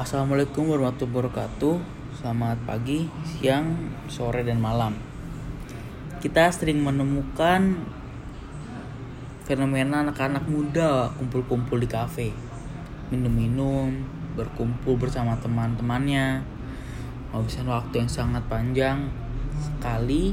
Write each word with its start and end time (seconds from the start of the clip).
Assalamualaikum 0.00 0.64
warahmatullahi 0.64 1.12
wabarakatuh. 1.12 1.76
Selamat 2.16 2.56
pagi, 2.64 3.04
siang, 3.20 3.76
sore, 4.08 4.40
dan 4.48 4.56
malam. 4.56 4.96
Kita 6.24 6.48
sering 6.48 6.80
menemukan 6.80 7.84
Fenomena 9.44 10.00
anak-anak 10.00 10.48
muda 10.48 11.12
kumpul-kumpul 11.20 11.76
di 11.76 11.84
kafe. 11.84 12.32
Minum-minum, 13.12 13.92
berkumpul 14.40 14.96
bersama 14.96 15.36
teman-temannya 15.36 16.48
Menghabiskan 17.28 17.68
waktu 17.68 18.00
yang 18.00 18.08
sangat 18.08 18.40
panjang. 18.48 19.04
Sekali, 19.60 20.32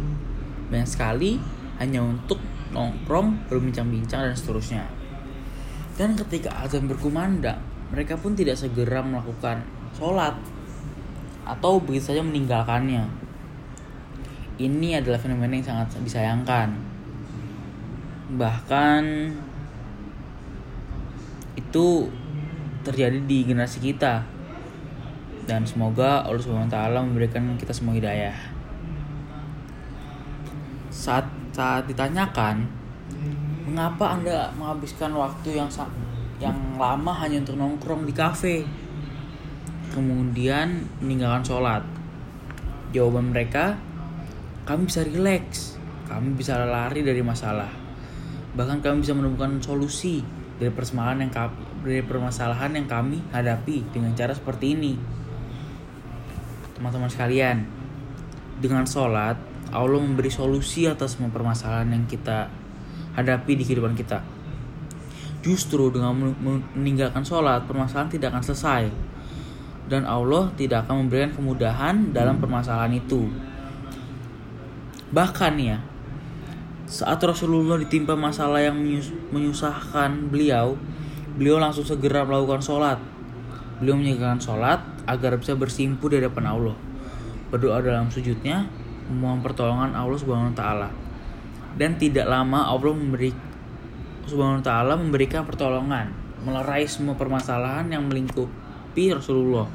banyak 0.72 0.88
sekali 0.88 1.44
Hanya 1.76 2.08
untuk 2.08 2.40
nongkrong, 2.72 3.52
berbincang-bincang, 3.52 4.32
dan 4.32 4.36
seterusnya. 4.40 4.88
Dan 6.00 6.16
ketika 6.16 6.56
azan 6.64 6.88
berkumandang 6.88 7.76
mereka 7.92 8.20
pun 8.20 8.36
tidak 8.36 8.60
segera 8.60 9.00
melakukan 9.00 9.64
sholat 9.96 10.36
atau 11.48 11.80
begitu 11.80 12.12
saja 12.12 12.22
meninggalkannya. 12.22 13.08
Ini 14.58 15.00
adalah 15.00 15.22
fenomena 15.22 15.56
yang 15.56 15.68
sangat 15.68 16.02
disayangkan. 16.02 16.74
Bahkan 18.36 19.04
itu 21.56 22.10
terjadi 22.84 23.20
di 23.24 23.48
generasi 23.48 23.80
kita. 23.80 24.26
Dan 25.48 25.64
semoga 25.64 26.28
Allah 26.28 26.44
Subhanahu 26.44 26.68
wa 26.68 27.02
memberikan 27.08 27.56
kita 27.56 27.72
semua 27.72 27.96
hidayah. 27.96 28.36
Saat 30.92 31.24
saat 31.56 31.88
ditanyakan, 31.88 32.68
mengapa 33.66 34.14
Anda 34.20 34.54
menghabiskan 34.54 35.10
waktu 35.16 35.58
yang 35.58 35.72
yang 36.38 36.78
lama 36.78 37.14
hanya 37.18 37.42
untuk 37.42 37.58
nongkrong 37.58 38.06
di 38.06 38.14
kafe. 38.14 38.56
Kemudian 39.94 40.86
meninggalkan 41.02 41.42
sholat. 41.42 41.84
Jawaban 42.94 43.34
mereka 43.34 43.76
kami 44.68 44.88
bisa 44.88 45.04
rileks 45.04 45.78
kami 46.08 46.40
bisa 46.40 46.56
lari 46.64 47.04
dari 47.04 47.20
masalah. 47.20 47.68
Bahkan 48.56 48.80
kami 48.80 49.04
bisa 49.04 49.12
menemukan 49.12 49.60
solusi 49.60 50.24
dari 50.56 50.72
permasalahan 50.72 51.28
yang 51.28 51.34
kami, 51.36 51.56
dari 51.84 52.02
permasalahan 52.02 52.72
yang 52.80 52.88
kami 52.88 53.20
hadapi 53.36 53.84
dengan 53.92 54.16
cara 54.16 54.32
seperti 54.32 54.74
ini. 54.74 54.96
Teman-teman 56.80 57.12
sekalian 57.12 57.68
dengan 58.64 58.88
sholat 58.88 59.36
Allah 59.76 60.00
memberi 60.00 60.32
solusi 60.32 60.88
atas 60.88 61.20
semua 61.20 61.28
permasalahan 61.28 61.92
yang 61.92 62.08
kita 62.08 62.48
hadapi 63.20 63.60
di 63.60 63.64
kehidupan 63.68 64.00
kita 64.00 64.37
Justru 65.48 65.88
dengan 65.96 66.36
meninggalkan 66.76 67.24
sholat, 67.24 67.64
permasalahan 67.64 68.12
tidak 68.12 68.36
akan 68.36 68.44
selesai. 68.44 68.84
Dan 69.88 70.04
Allah 70.04 70.52
tidak 70.60 70.84
akan 70.84 71.08
memberikan 71.08 71.32
kemudahan 71.32 72.12
dalam 72.12 72.44
permasalahan 72.44 73.00
itu. 73.00 73.32
Bahkan 75.16 75.54
ya, 75.56 75.80
saat 76.84 77.24
Rasulullah 77.24 77.80
ditimpa 77.80 78.20
masalah 78.20 78.60
yang 78.60 78.76
menyusahkan 79.32 80.28
beliau, 80.28 80.76
beliau 81.40 81.64
langsung 81.64 81.88
segera 81.88 82.28
melakukan 82.28 82.60
sholat. 82.60 83.00
Beliau 83.80 83.96
meninggalkan 83.96 84.44
sholat 84.44 84.84
agar 85.08 85.40
bisa 85.40 85.56
bersimpu 85.56 86.12
di 86.12 86.20
hadapan 86.20 86.52
Allah. 86.52 86.76
Berdoa 87.48 87.80
dalam 87.80 88.12
sujudnya, 88.12 88.68
memohon 89.08 89.40
pertolongan 89.40 89.96
Allah 89.96 90.20
Subhanahu 90.20 90.52
wa 90.52 90.58
taala. 90.60 90.90
Dan 91.80 91.96
tidak 91.96 92.28
lama 92.28 92.68
Allah 92.68 92.92
memberi 92.92 93.32
Subhanahu 94.28 94.60
wa 94.60 94.66
taala 94.66 94.94
memberikan 95.00 95.48
pertolongan, 95.48 96.12
melerai 96.44 96.84
semua 96.84 97.16
permasalahan 97.16 97.88
yang 97.88 98.04
melingkupi 98.12 99.16
Rasulullah. 99.16 99.72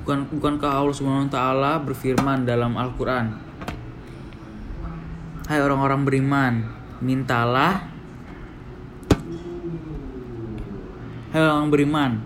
Bukan 0.00 0.24
bukankah 0.32 0.80
Allah 0.80 0.96
Subhanahu 0.96 1.28
wa 1.28 1.32
taala 1.32 1.72
berfirman 1.84 2.48
dalam 2.48 2.80
Al-Qur'an? 2.80 3.36
Hai 5.44 5.60
orang-orang 5.60 6.08
beriman, 6.08 6.54
mintalah 7.04 7.92
Hai 11.34 11.42
orang 11.42 11.68
beriman, 11.68 12.22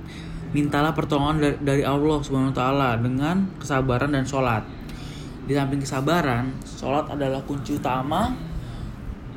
mintalah 0.52 0.92
pertolongan 0.94 1.58
dari 1.64 1.82
Allah 1.82 2.22
Subhanahu 2.22 2.52
wa 2.52 2.58
taala 2.60 2.90
dengan 3.00 3.50
kesabaran 3.58 4.14
dan 4.14 4.22
sholat. 4.22 4.62
Di 5.48 5.56
samping 5.56 5.80
kesabaran, 5.80 6.54
sholat 6.62 7.08
adalah 7.08 7.40
kunci 7.42 7.80
utama 7.80 8.30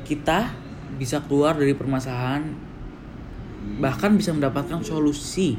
kita 0.04 0.61
bisa 0.96 1.22
keluar 1.24 1.56
dari 1.56 1.72
permasalahan 1.72 2.72
bahkan 3.78 4.18
bisa 4.18 4.34
mendapatkan 4.34 4.82
solusi 4.82 5.54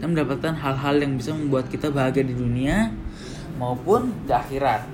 dan 0.00 0.16
mendapatkan 0.16 0.56
hal-hal 0.56 0.96
yang 0.96 1.16
bisa 1.20 1.36
membuat 1.36 1.68
kita 1.68 1.92
bahagia 1.92 2.24
di 2.24 2.32
dunia 2.32 2.88
maupun 3.60 4.10
di 4.24 4.32
akhirat. 4.32 4.84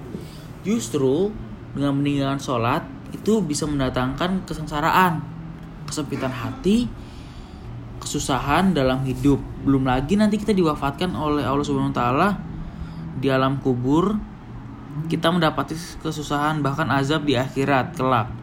Justru 0.67 1.33
dengan 1.73 1.97
meninggalkan 1.97 2.43
sholat 2.43 2.83
itu 3.11 3.43
bisa 3.43 3.67
mendatangkan 3.67 4.47
kesengsaraan 4.47 5.23
kesempitan 5.87 6.31
hati 6.31 6.87
kesusahan 7.99 8.73
dalam 8.73 9.03
hidup. 9.03 9.43
Belum 9.67 9.87
lagi 9.87 10.15
nanti 10.15 10.39
kita 10.39 10.55
diwafatkan 10.55 11.13
oleh 11.15 11.43
Allah 11.43 11.65
Subhanahu 11.67 11.93
Wa 11.95 11.99
Taala 11.99 12.29
di 13.19 13.29
alam 13.29 13.59
kubur 13.59 14.17
kita 15.07 15.31
mendapati 15.31 15.75
kesusahan 16.03 16.63
bahkan 16.63 16.91
azab 16.91 17.27
di 17.27 17.39
akhirat 17.39 17.95
kelak 17.95 18.40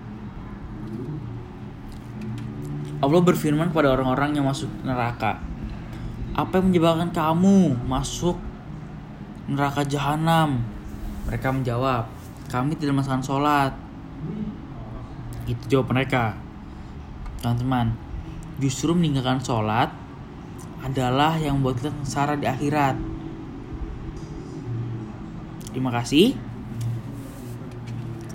Allah 2.98 3.22
berfirman 3.22 3.70
kepada 3.70 3.94
orang-orang 3.94 4.34
yang 4.34 4.46
masuk 4.50 4.70
neraka. 4.82 5.38
Apa 6.34 6.58
yang 6.58 6.74
menyebabkan 6.74 7.14
kamu 7.14 7.78
masuk 7.86 8.38
neraka 9.46 9.86
jahanam? 9.86 10.66
Mereka 11.30 11.48
menjawab, 11.54 12.10
kami 12.50 12.74
tidak 12.74 12.98
melaksanakan 12.98 13.26
sholat. 13.26 13.74
Itu 15.46 15.62
jawab 15.70 15.94
mereka. 15.94 16.34
Teman-teman, 17.38 17.94
justru 18.58 18.98
meninggalkan 18.98 19.46
sholat 19.46 19.94
adalah 20.82 21.38
yang 21.38 21.62
membuat 21.62 21.86
kita 21.86 21.94
sengsara 22.02 22.34
di 22.34 22.50
akhirat. 22.50 22.98
Terima 25.70 25.94
kasih. 25.94 26.34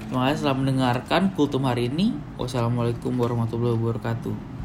Terima 0.06 0.30
kasih 0.30 0.44
telah 0.46 0.58
mendengarkan 0.60 1.34
kultum 1.34 1.66
hari 1.66 1.90
ini. 1.90 2.14
Wassalamualaikum 2.38 3.10
warahmatullahi 3.18 3.74
wabarakatuh. 3.74 4.51